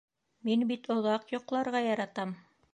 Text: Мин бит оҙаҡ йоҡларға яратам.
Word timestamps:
Мин 0.47 0.63
бит 0.71 0.89
оҙаҡ 0.95 1.29
йоҡларға 1.37 1.85
яратам. 1.91 2.37